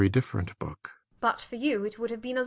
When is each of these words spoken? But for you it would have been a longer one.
But 1.19 1.41
for 1.41 1.57
you 1.57 1.83
it 1.85 1.99
would 1.99 2.09
have 2.09 2.21
been 2.23 2.29
a 2.31 2.33
longer 2.33 2.33
one. 2.33 2.37